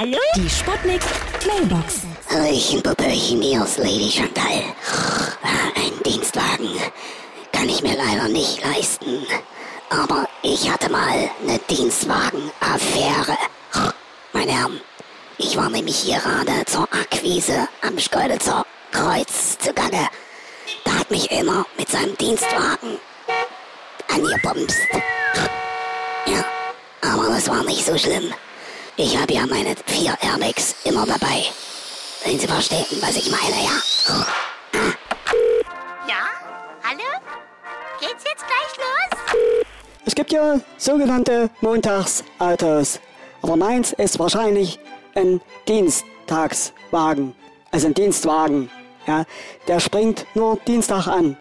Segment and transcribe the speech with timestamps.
[0.00, 0.16] Hallo?
[0.36, 1.00] Die Sputnik
[1.44, 2.02] Mailbox.
[2.30, 4.62] Hallöchen, Popöchen, hier ist Lady Chantal.
[5.74, 6.70] Ein Dienstwagen
[7.50, 9.26] kann ich mir leider nicht leisten.
[9.90, 13.36] Aber ich hatte mal eine Dienstwagen-Affäre.
[14.32, 14.80] Meine Herren,
[15.36, 20.08] ich war nämlich gerade zur Akquise am Schkeuditzer Kreuz zugange.
[20.84, 23.00] Da hat mich einer mit seinem Dienstwagen
[24.14, 24.78] angebomst.
[26.26, 26.44] Ja,
[27.02, 28.32] aber das war nicht so schlimm.
[29.00, 31.44] Ich habe ja meine vier Airbags immer dabei.
[32.24, 34.82] Wenn Sie verstehen, was ich meine, ja?
[36.08, 36.26] Ja?
[36.82, 37.04] Hallo?
[38.00, 39.44] Geht's jetzt gleich los?
[40.04, 42.98] Es gibt ja sogenannte Montagsautos.
[43.40, 44.80] Aber meins ist wahrscheinlich
[45.14, 47.36] ein Dienstagswagen.
[47.70, 48.68] Also ein Dienstwagen.
[49.06, 49.26] Ja,
[49.68, 51.36] der springt nur Dienstag an.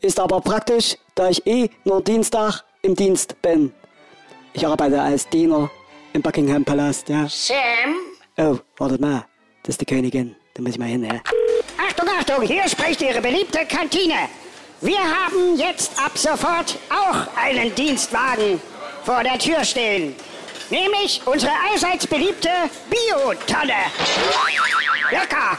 [0.00, 3.74] Ist aber praktisch, da ich eh nur Dienstag im Dienst bin.
[4.54, 5.70] Ich arbeite als Diener
[6.12, 7.28] im Buckingham Palast, ja.
[7.28, 7.96] Sam?
[8.36, 9.24] Oh, wartet mal.
[9.62, 10.36] Das ist die Königin.
[10.54, 11.20] Da muss ich mal hin, ja.
[11.86, 14.28] Achtung, Achtung, hier spricht Ihre beliebte Kantine.
[14.80, 18.60] Wir haben jetzt ab sofort auch einen Dienstwagen
[19.04, 20.14] vor der Tür stehen.
[20.70, 22.48] Nämlich unsere allseits beliebte
[22.88, 23.74] Bio-Tonne.
[25.10, 25.58] Lecker,